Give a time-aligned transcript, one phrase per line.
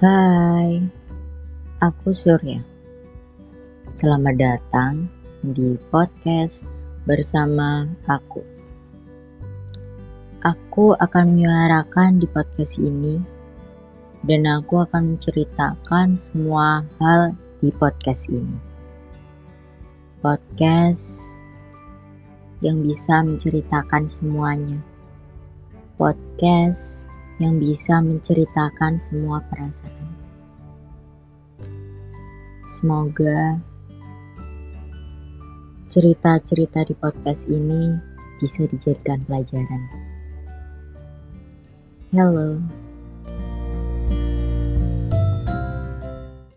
[0.00, 0.80] Hai,
[1.76, 2.64] aku Surya.
[4.00, 5.12] Selamat datang
[5.44, 6.64] di podcast
[7.04, 8.40] bersama aku.
[10.40, 13.20] Aku akan menyuarakan di podcast ini
[14.24, 18.56] dan aku akan menceritakan semua hal di podcast ini.
[20.24, 21.28] Podcast
[22.64, 24.80] yang bisa menceritakan semuanya.
[26.00, 27.09] Podcast
[27.40, 30.12] yang bisa menceritakan semua perasaan.
[32.70, 33.58] Semoga
[35.90, 37.96] cerita-cerita di podcast ini
[38.38, 39.82] bisa dijadikan pelajaran.
[42.12, 42.60] Hello.